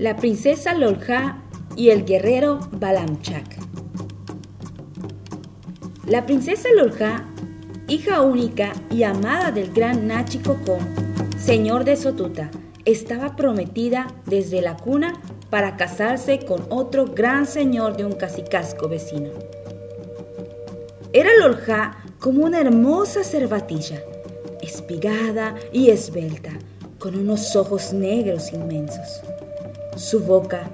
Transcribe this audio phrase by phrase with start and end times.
[0.00, 1.42] la princesa Lolja
[1.76, 3.58] y el guerrero Balamchak.
[6.06, 7.26] La princesa Lolja,
[7.86, 10.78] hija única y amada del gran Nachi Kokon,
[11.38, 12.50] señor de Sotuta,
[12.86, 19.28] estaba prometida desde la cuna para casarse con otro gran señor de un casicasco vecino.
[21.12, 24.02] Era Lolja como una hermosa cervatilla,
[24.62, 26.52] espigada y esbelta,
[26.98, 29.20] con unos ojos negros inmensos.
[30.00, 30.70] Su boca,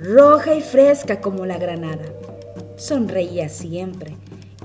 [0.00, 2.06] roja y fresca como la granada,
[2.74, 4.16] sonreía siempre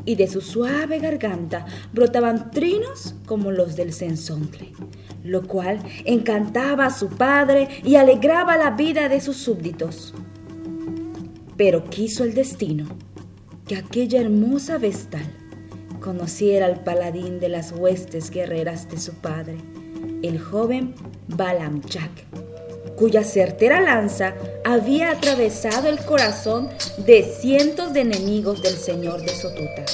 [0.03, 4.71] y de su suave garganta brotaban trinos como los del censontle,
[5.23, 10.16] lo cual encantaba a su padre y alegraba la vida de sus súbditos.
[11.55, 12.88] Pero quiso el destino
[13.67, 15.31] que aquella hermosa vestal
[15.99, 19.57] conociera al paladín de las huestes guerreras de su padre,
[20.23, 20.95] el joven
[21.27, 22.42] Balamchak,
[22.95, 24.33] cuya certera lanza
[24.63, 29.85] había atravesado el corazón de cientos de enemigos del señor de Sotuta,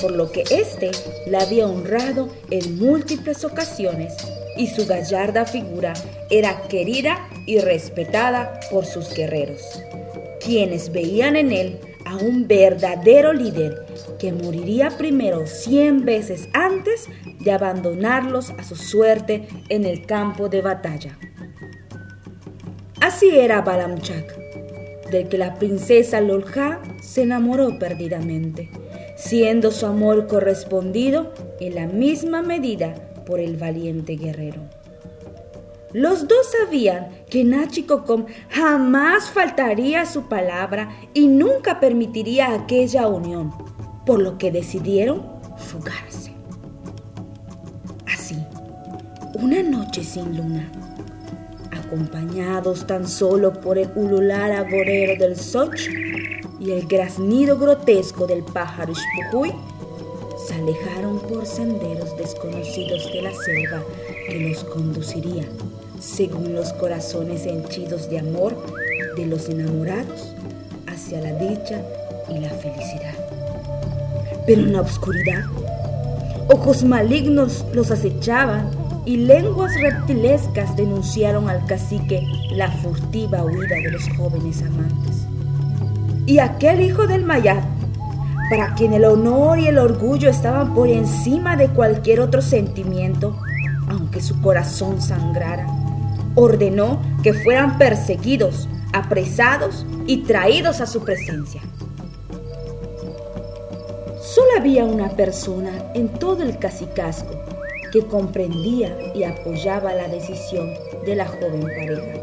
[0.00, 0.90] por lo que éste
[1.26, 4.14] la había honrado en múltiples ocasiones
[4.56, 5.94] y su gallarda figura
[6.30, 9.60] era querida y respetada por sus guerreros,
[10.40, 13.86] quienes veían en él a un verdadero líder
[14.18, 17.08] que moriría primero cien veces antes
[17.40, 21.18] de abandonarlos a su suerte en el campo de batalla.
[23.14, 24.36] Así era Balamchak,
[25.08, 28.68] del que la princesa Lolja se enamoró perdidamente,
[29.14, 32.92] siendo su amor correspondido en la misma medida
[33.24, 34.62] por el valiente guerrero.
[35.92, 43.52] Los dos sabían que Nachikocom jamás faltaría a su palabra y nunca permitiría aquella unión,
[44.04, 45.22] por lo que decidieron
[45.56, 46.32] fugarse.
[48.12, 48.44] Así,
[49.34, 50.68] una noche sin luna,
[51.94, 55.88] acompañados tan solo por el ulular agorero del Soch
[56.58, 59.52] y el graznido grotesco del pájaro Ishpujuy,
[60.44, 63.84] se alejaron por senderos desconocidos de la selva
[64.28, 65.46] que los conducirían
[66.00, 68.56] según los corazones henchidos de amor
[69.16, 70.34] de los enamorados
[70.88, 71.80] hacia la dicha
[72.28, 73.14] y la felicidad.
[74.46, 75.44] Pero en la oscuridad,
[76.52, 84.08] ojos malignos los acechaban y lenguas reptilescas denunciaron al cacique la furtiva huida de los
[84.16, 85.26] jóvenes amantes.
[86.26, 87.64] Y aquel hijo del Mayat,
[88.48, 93.36] para quien el honor y el orgullo estaban por encima de cualquier otro sentimiento,
[93.88, 95.66] aunque su corazón sangrara,
[96.34, 101.60] ordenó que fueran perseguidos, apresados y traídos a su presencia.
[104.22, 107.53] Solo había una persona en todo el cacicasco
[107.94, 110.74] que comprendía y apoyaba la decisión
[111.06, 112.18] de la joven pareja.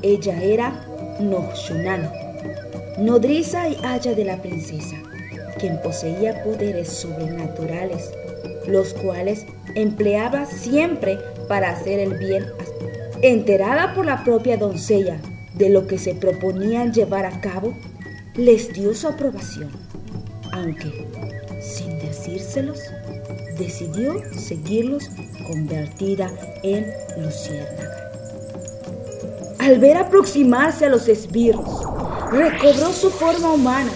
[0.00, 0.86] Ella era
[1.18, 2.08] Nohshunan,
[2.96, 4.94] nodriza y haya de la princesa,
[5.58, 8.12] quien poseía poderes sobrenaturales,
[8.68, 9.44] los cuales
[9.74, 12.46] empleaba siempre para hacer el bien
[13.22, 15.18] enterada por la propia doncella
[15.54, 17.74] de lo que se proponían llevar a cabo,
[18.36, 19.70] les dio su aprobación,
[20.52, 20.92] aunque,
[21.66, 22.80] sin decírselos,
[23.58, 25.10] decidió seguirlos
[25.46, 26.30] convertida
[26.62, 26.86] en
[27.18, 28.10] luciérnaga.
[29.58, 31.82] Al ver aproximarse a los esbirros,
[32.30, 33.90] recobró su forma humana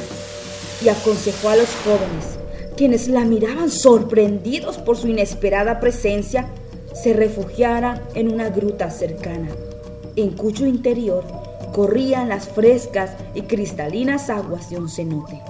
[0.83, 2.39] y aconsejó a los jóvenes,
[2.77, 6.49] quienes la miraban sorprendidos por su inesperada presencia,
[6.95, 9.49] se refugiara en una gruta cercana,
[10.17, 11.25] en cuyo interior
[11.73, 15.41] corrían las frescas y cristalinas aguas de un cenote.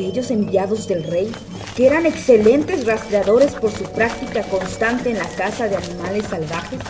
[0.00, 1.30] Aquellos enviados del rey,
[1.76, 6.80] que eran excelentes rastreadores por su práctica constante en la caza de animales salvajes,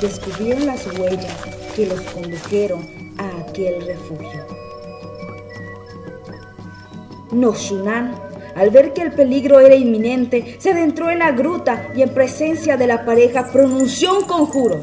[0.00, 1.32] descubrieron las huellas
[1.76, 4.44] que los condujeron a aquel refugio.
[7.30, 8.16] Noshunan
[8.56, 12.76] al ver que el peligro era inminente, se adentró en la gruta y en presencia
[12.76, 14.82] de la pareja pronunció un conjuro.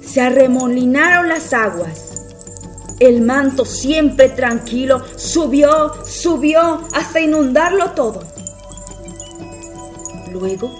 [0.00, 2.09] Se arremolinaron las aguas.
[3.00, 8.22] El manto, siempre tranquilo, subió, subió hasta inundarlo todo.
[10.30, 10.70] Luego,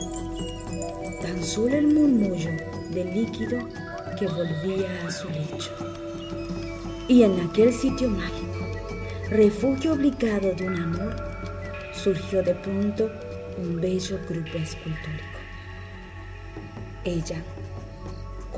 [1.23, 2.51] tan solo el murmullo
[2.91, 3.59] del líquido
[4.19, 5.71] que volvía a su lecho.
[7.09, 8.67] Y en aquel sitio mágico,
[9.31, 11.17] refugio obligado de un amor,
[11.95, 13.11] surgió de pronto
[13.57, 15.39] un bello grupo escultórico.
[17.05, 17.43] Ella,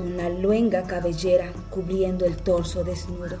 [0.03, 3.37] la luenga cabellera cubriendo el torso desnudo,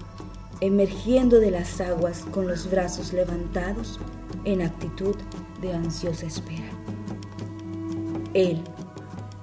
[0.61, 3.99] emergiendo de las aguas con los brazos levantados
[4.45, 5.15] en actitud
[5.61, 6.69] de ansiosa espera.
[8.33, 8.61] Él,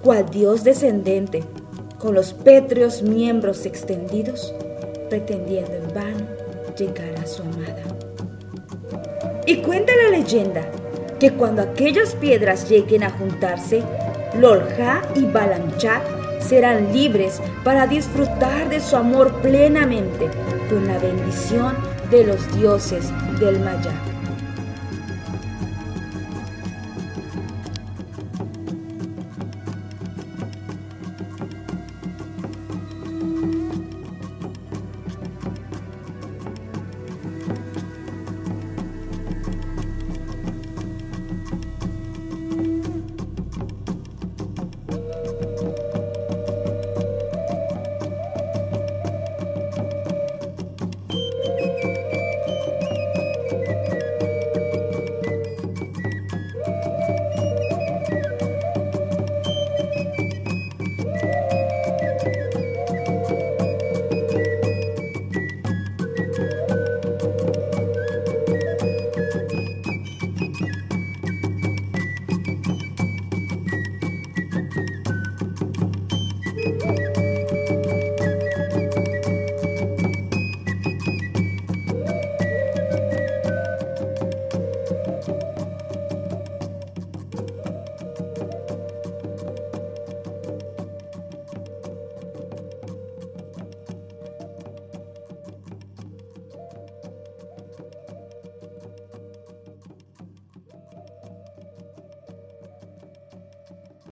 [0.01, 1.43] cual Dios descendente,
[1.99, 4.53] con los pétreos miembros extendidos,
[5.09, 6.25] pretendiendo en vano
[6.77, 7.83] llegar a su amada.
[9.45, 10.69] Y cuenta la leyenda
[11.19, 13.83] que cuando aquellas piedras lleguen a juntarse,
[14.39, 20.29] Lolja y Balamchat serán libres para disfrutar de su amor plenamente
[20.69, 21.75] con la bendición
[22.09, 24.10] de los dioses del Maya.